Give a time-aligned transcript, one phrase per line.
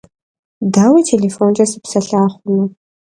[0.73, 2.65] Daue têlêfonç'e sıpselha xhunu?